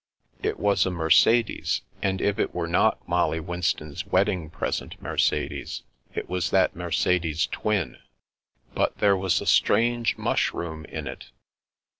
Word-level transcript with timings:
It 0.41 0.59
was 0.59 0.87
a 0.87 0.89
Mercedes, 0.89 1.81
and 2.01 2.21
if 2.21 2.39
it 2.39 2.55
were 2.55 2.65
not 2.65 3.07
Molly 3.07 3.39
Win 3.39 3.61
ston's 3.61 4.03
wedding 4.03 4.49
present 4.49 4.99
Mercedes, 4.99 5.83
it 6.15 6.27
was 6.27 6.49
that 6.49 6.75
Mer 6.75 6.89
cedes' 6.89 7.45
twin. 7.45 7.97
But 8.73 8.97
there 8.97 9.15
was 9.15 9.41
a 9.41 9.45
strange 9.45 10.17
mushroom 10.17 10.85
in 10.85 11.05
it. 11.05 11.25